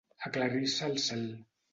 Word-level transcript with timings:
Aclarir-se 0.27 0.87
el 0.93 0.97
cel. 1.03 1.21